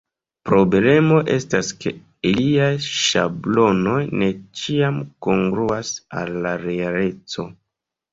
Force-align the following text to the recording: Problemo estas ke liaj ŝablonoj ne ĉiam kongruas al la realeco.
Problemo 0.49 1.17
estas 1.33 1.67
ke 1.83 1.91
liaj 2.37 2.69
ŝablonoj 3.01 3.99
ne 4.21 4.29
ĉiam 4.61 4.97
kongruas 5.27 5.93
al 6.23 6.33
la 6.47 6.55
realeco. 6.65 7.47